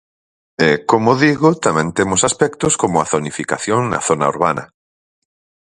E, 0.67 0.69
como 0.89 1.11
digo, 1.23 1.49
tamén 1.65 1.87
temos 1.97 2.21
aspectos 2.29 2.73
como 2.81 2.95
a 2.99 3.09
zonificación 3.13 3.81
na 3.91 3.99
zona 4.09 4.25
urbana. 4.33 4.63